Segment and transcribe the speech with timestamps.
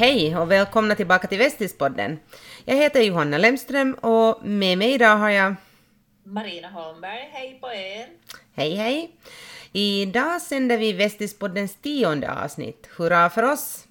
[0.00, 2.18] Hej och välkomna tillbaka till Västispodden.
[2.64, 5.54] Jag heter Johanna Lemström och med mig idag har jag
[6.24, 8.06] Marina Holmberg, hej på er!
[8.54, 9.10] Hej hej!
[9.72, 12.88] Idag sänder vi Västispoddens tionde avsnitt.
[12.96, 13.86] Hurra för oss!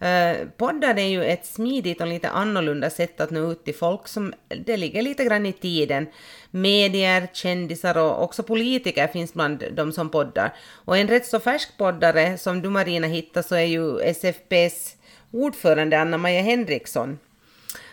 [0.00, 4.08] Eh, poddar är ju ett smidigt och lite annorlunda sätt att nå ut till folk
[4.08, 6.06] som det ligger lite grann i tiden.
[6.50, 10.54] Medier, kändisar och också politiker finns bland de som poddar.
[10.70, 14.96] Och en rätt så färsk poddare som du Marina hittar så är ju SFPs
[15.30, 17.18] ordförande Anna-Maja Henriksson.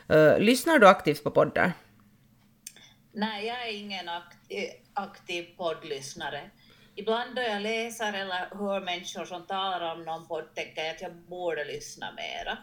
[0.10, 1.74] Eh, lyssnar du aktivt på poddar?
[3.12, 6.42] Nej, jag är ingen aktiv, aktiv poddlyssnare.
[6.96, 11.02] Ibland då jag läser eller hör människor som talar om någon podd tänker jag att
[11.02, 12.58] jag borde lyssna mera.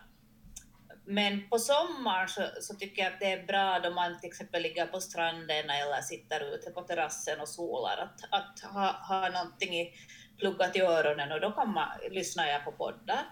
[1.04, 4.62] Men på sommaren så, så, tycker jag att det är bra då man till exempel
[4.62, 9.74] ligger på stranden eller sitter ute på terrassen och solar, att, att ha, ha någonting
[9.80, 9.92] i,
[10.38, 13.24] pluggat i öronen och då kan man, lyssnar jag på poddar.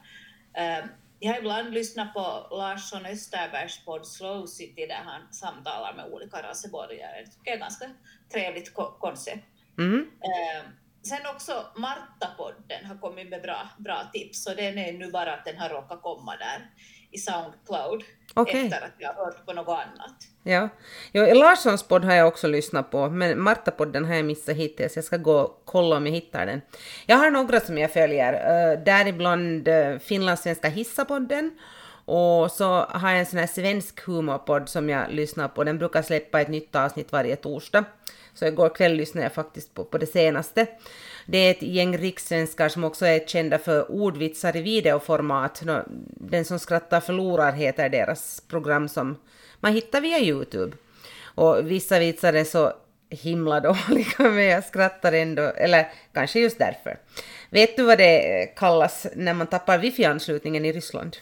[0.58, 0.88] Um,
[1.20, 6.42] jag har ibland lyssnat på Larsson Österbergs podd Slow City där han samtalar med olika
[6.42, 7.20] raseborgare.
[7.20, 7.90] Det tycker jag är ett ganska
[8.32, 9.44] trevligt koncept.
[9.78, 10.00] Mm.
[10.00, 10.70] Uh,
[11.02, 15.44] sen också Marta-podden har kommit med bra, bra tips och den är nu bara att
[15.44, 16.70] den har råkat komma där
[17.10, 18.02] i Soundcloud
[18.34, 18.64] okay.
[18.64, 20.14] efter att jag har hört på något annat.
[20.42, 20.68] Ja,
[21.12, 24.96] jo, Larssons podd har jag också lyssnat på, men Marta-podden har jag missat hittills.
[24.96, 26.60] Jag ska gå och kolla om jag hittar den.
[27.06, 31.58] Jag har några som jag följer, uh, däribland uh, finlandssvenska Hissapodden
[32.04, 35.64] och så har jag en sån här svensk humorpodd som jag lyssnar på.
[35.64, 37.84] Den brukar släppa ett nytt avsnitt varje torsdag.
[38.38, 40.66] Så igår kväll lyssnade jag faktiskt på, på det senaste.
[41.26, 45.62] Det är ett gäng rikssvenskar som också är kända för ordvitsar i videoformat.
[46.10, 49.16] Den som skrattar förlorar heter deras program som
[49.60, 50.76] man hittar via Youtube.
[51.22, 52.72] Och vissa vitsar är så
[53.10, 56.98] himla dåliga men jag skrattar ändå, eller kanske just därför.
[57.50, 61.16] Vet du vad det kallas när man tappar wifi-anslutningen i Ryssland?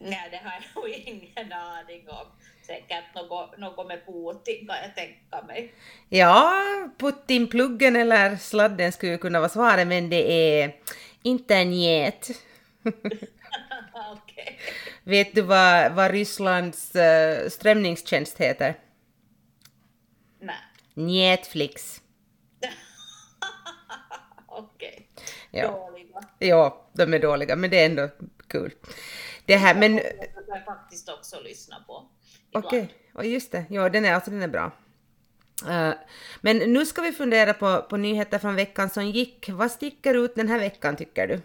[0.00, 2.26] Nej, det har jag ingen aning om
[2.66, 5.74] säkert något, något med Putin kan jag tänka mig.
[6.08, 6.64] Ja,
[6.98, 10.76] Putin-pluggen eller sladden skulle kunna vara svaret, men det är
[11.22, 12.28] internet.
[14.12, 14.54] okay.
[15.04, 18.78] Vet du vad, vad Rysslands uh, strömningstjänst heter?
[20.40, 20.56] Nej.
[20.94, 22.00] Netflix.
[24.46, 25.08] Okej.
[25.20, 25.60] Okay.
[25.60, 25.70] Ja.
[25.70, 26.22] Dåliga.
[26.38, 28.08] Ja, de är dåliga, men det är ändå
[28.48, 28.72] kul.
[29.48, 30.00] Det här, men...
[30.48, 32.08] Jag faktiskt också lyssna på.
[32.52, 32.88] Okej, okay.
[33.14, 34.72] och just det, ja den är, alltså, den är bra.
[35.68, 35.92] Uh,
[36.40, 39.48] men nu ska vi fundera på, på nyheter från veckan som gick.
[39.48, 41.40] Vad sticker ut den här veckan tycker du?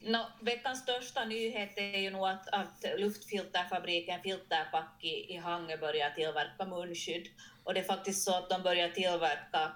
[0.00, 6.10] No, veckans största nyhet är ju nog att, att luftfilterfabriken Filterpack i, i Hangö börjar
[6.10, 7.26] tillverka munskydd.
[7.64, 9.72] Och det är faktiskt så att de börjar tillverka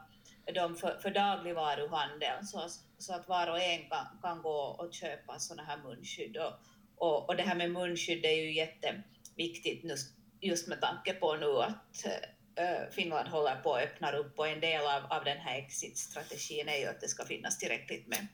[0.54, 2.68] dem för, för dagligvaruhandeln så,
[2.98, 6.36] så att var och en kan, kan gå och köpa sådana här munskydd.
[6.36, 6.52] Och,
[7.00, 9.94] och, och det här med munskydd är ju jätteviktigt nu
[10.40, 12.06] just med tanke på nu att
[12.54, 16.68] äh, Finland håller på att öppna upp och en del av, av den här exit-strategin
[16.68, 18.26] är ju att det ska finnas tillräckligt med,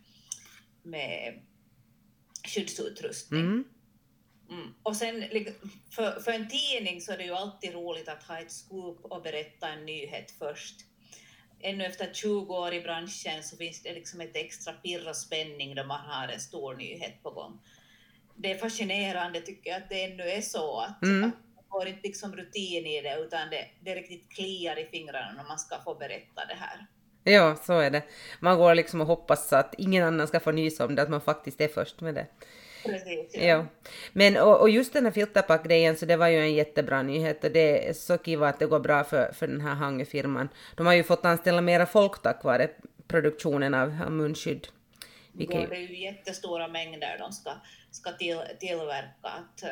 [0.83, 1.43] med
[2.49, 3.41] skyddsutrustning.
[3.41, 3.65] Mm.
[4.51, 4.75] Mm.
[4.83, 5.25] Och sen
[5.91, 9.23] för, för en tidning så är det ju alltid roligt att ha ett scoop och
[9.23, 10.77] berätta en nyhet först.
[11.61, 15.75] Ännu efter 20 år i branschen så finns det liksom ett extra pirr och spänning
[15.75, 17.61] då man har en stor nyhet på gång.
[18.37, 21.25] Det är fascinerande tycker jag att det ännu är så att, mm.
[21.25, 21.35] att
[21.77, 25.59] får inte liksom rutin i det utan det, det riktigt kliar i fingrarna när man
[25.59, 26.87] ska få berätta det här.
[27.25, 28.03] Ja, så är det.
[28.41, 31.21] Man går liksom och hoppas att ingen annan ska få nys om det, att man
[31.21, 32.27] faktiskt är först med det.
[32.85, 33.43] Precis, ja.
[33.43, 33.67] ja.
[34.13, 37.51] Men och, och just den här filterpack-grejen, så det var ju en jättebra nyhet och
[37.51, 40.49] det är så kiva att det går bra för, för den här Hangö-firman.
[40.77, 42.71] De har ju fått anställa mera folk tack vare
[43.09, 44.69] produktionen av, av munskydd.
[45.33, 45.61] Vilket...
[45.61, 47.51] Ja, det är ju jättestora mängder de ska,
[47.97, 49.09] ska till, tillverka.
[49.23, 49.71] Att, eh,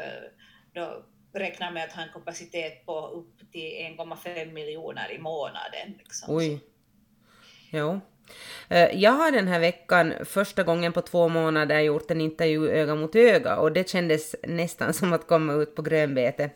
[0.72, 5.98] då räknar med att ha en kapacitet på upp till 1,5 miljoner i månaden.
[5.98, 6.34] Liksom.
[6.36, 6.60] Oj.
[7.70, 8.00] Jo.
[8.68, 12.94] Eh, jag har den här veckan första gången på två månader gjort en intervju öga
[12.94, 16.50] mot öga och det kändes nästan som att komma ut på grönbete.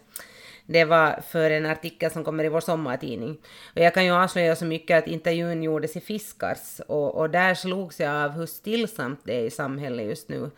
[0.66, 3.38] Det var för en artikel som kommer i vår sommartidning.
[3.74, 7.54] Och jag kan ju avslöja så mycket att intervjun gjordes i Fiskars och, och där
[7.54, 10.50] slogs jag av hur stillsamt det är i samhället just nu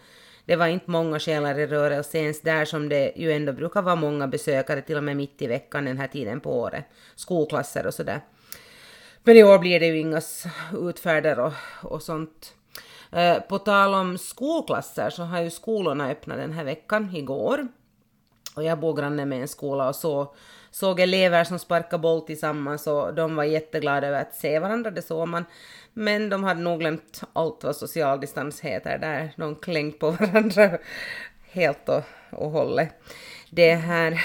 [0.51, 3.97] det var inte många själar i rörelse ens där som det ju ändå brukar vara
[3.97, 6.85] många besökare till och med mitt i veckan den här tiden på året.
[7.17, 8.21] Skolklasser och sådär.
[9.23, 10.21] Men i år blir det ju inga
[10.73, 11.53] utfärder och,
[11.83, 12.55] och sånt.
[13.13, 17.69] Eh, på tal om skolklasser så har ju skolorna öppnat den här veckan, igår.
[18.57, 20.35] Och jag bor granne med en skola och så
[20.71, 25.03] såg elever som sparkade boll tillsammans och de var jätteglada över att se varandra, det
[25.03, 25.45] såg man.
[25.93, 29.33] Men de hade nog glömt allt vad social distans heter där.
[29.37, 30.79] De klängde på varandra
[31.51, 32.89] helt och, och hållet.
[33.51, 34.25] Det här,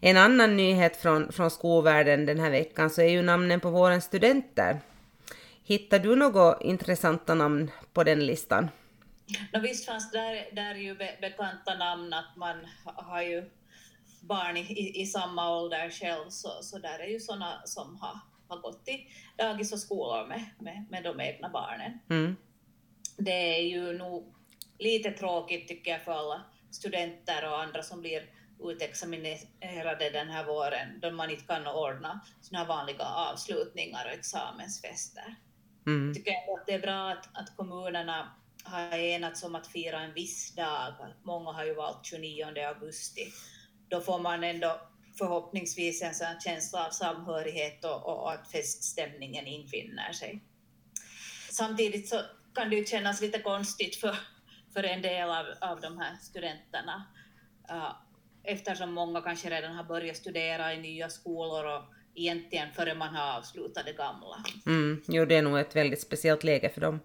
[0.00, 4.00] en annan nyhet från, från skolvärlden den här veckan så är ju namnen på våra
[4.00, 4.80] studenter.
[5.64, 8.68] Hittar du några intressanta namn på den listan?
[9.52, 13.50] No, visst fanns där, där ju be, bekanta namn att man har ju
[14.20, 18.18] barn i, i samma ålder själv, så, så där är ju sådana som har,
[18.48, 19.06] har gått i
[19.38, 21.98] dagis och skolor med, med, med de egna barnen.
[22.10, 22.36] Mm.
[23.16, 24.34] Det är ju nog
[24.78, 28.22] lite tråkigt tycker jag för alla studenter och andra som blir
[28.62, 35.34] utexaminerade den här våren, då man inte kan ordna sådana vanliga avslutningar och examensfester.
[35.86, 36.14] Mm.
[36.14, 38.28] Tycker jag att det är bra att, att kommunerna
[38.64, 40.94] har enats om att fira en viss dag.
[41.22, 43.32] Många har ju valt 29 augusti.
[43.90, 44.80] Då får man ändå
[45.18, 50.44] förhoppningsvis en sån känsla av samhörighet och, och att feststämningen infinner sig.
[51.50, 52.20] Samtidigt så
[52.54, 54.16] kan det ju kännas lite konstigt för,
[54.74, 57.06] för en del av, av de här studenterna
[57.70, 57.92] uh,
[58.44, 61.82] eftersom många kanske redan har börjat studera i nya skolor och
[62.14, 64.44] egentligen före man har avslutat det gamla.
[64.66, 67.00] Mm, jo, det är nog ett väldigt speciellt läge för dem.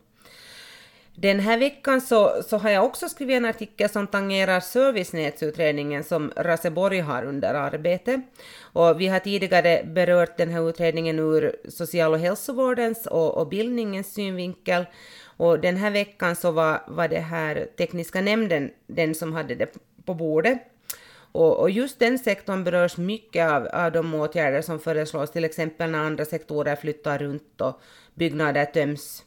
[1.18, 6.32] Den här veckan så, så har jag också skrivit en artikel som tangerar servicenätsutredningen som
[6.36, 8.22] Raseborg har under arbete.
[8.62, 14.14] Och vi har tidigare berört den här utredningen ur social och hälsovårdens och, och bildningens
[14.14, 14.86] synvinkel.
[15.38, 19.76] Och den här veckan så var, var det här tekniska nämnden den som hade det
[20.06, 20.60] på bordet.
[21.32, 25.92] Och, och, just den sektorn berörs mycket av, av de åtgärder som föreslås, till exempel
[25.92, 27.82] när andra sektorer flyttar runt och
[28.14, 29.24] byggnader töms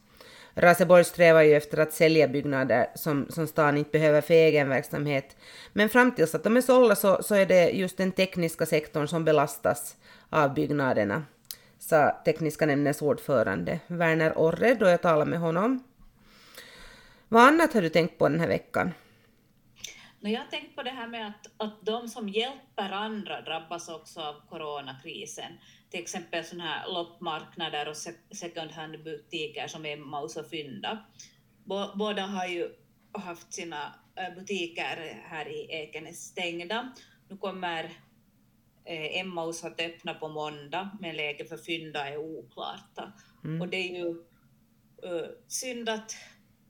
[0.58, 5.36] Raseborg strävar ju efter att sälja byggnader som, som stan inte behöver för egen verksamhet.
[5.72, 9.08] Men fram tills att de är sålda så, så är det just den tekniska sektorn
[9.08, 9.96] som belastas
[10.30, 11.24] av byggnaderna,
[11.78, 15.84] sa tekniska nämndens ordförande Werner Orre då jag talade med honom.
[17.28, 18.92] Vad annat har du tänkt på den här veckan?
[20.20, 24.20] Jag har tänkt på det här med att, att de som hjälper andra drabbas också
[24.20, 25.52] av coronakrisen
[25.90, 27.96] till exempel sådana här loppmarknader och
[28.36, 31.04] second hand-butiker som Emmaus och Fynda.
[31.94, 32.70] Båda har ju
[33.12, 36.92] haft sina eh, butiker här i Ekenäs stängda.
[37.28, 37.84] Nu kommer
[38.84, 42.98] eh, Emmaus att öppna på måndag, men läget för Fynda är oklart.
[43.44, 43.60] Mm.
[43.60, 46.16] Och det är ju uh, synd att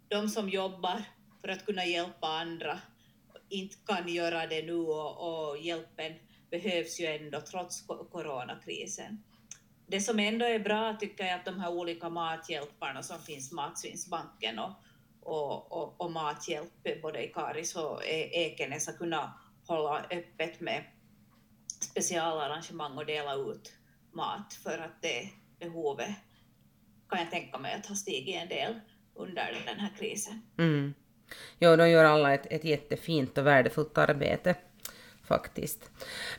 [0.09, 1.03] de som jobbar
[1.41, 2.81] för att kunna hjälpa andra
[3.49, 6.13] inte kan göra det nu och, och hjälpen
[6.51, 9.23] behövs ju ändå trots coronakrisen.
[9.87, 13.53] Det som ändå är bra tycker jag är att de här olika mathjälparna som finns,
[13.53, 14.73] Matsvinnsbanken och,
[15.21, 19.31] och, och, och Mathjälp både i Karis och e-, Ekenäs har kunnat
[19.67, 20.85] hålla öppet med
[21.81, 23.73] specialarrangemang och dela ut
[24.13, 25.29] mat för att det
[25.59, 26.15] behovet
[27.09, 28.81] kan jag tänka mig att ha stigit en del
[29.15, 30.43] under den här krisen.
[30.59, 30.95] Mm.
[31.59, 34.55] Jo, de gör alla ett, ett jättefint och värdefullt arbete
[35.29, 35.91] faktiskt.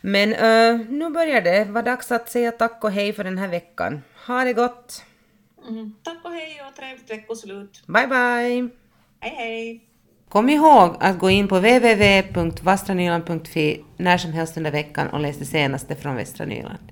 [0.01, 3.47] Men uh, nu börjar det vara dags att säga tack och hej för den här
[3.47, 4.01] veckan.
[4.27, 5.03] Ha det gott!
[5.67, 7.83] Mm, tack och hej och trevligt veckoslut!
[7.87, 8.69] Bye bye!
[9.19, 9.85] Hej hej!
[10.29, 15.45] Kom ihåg att gå in på www.vastranyland.fi när som helst under veckan och läs det
[15.45, 16.91] senaste från Västra Nyland.